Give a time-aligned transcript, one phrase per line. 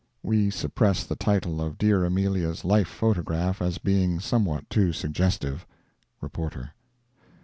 [0.23, 6.71] (We suppress the title of dear Amelia's "life photograph," as being somewhat too suggestive.—REPORTER.)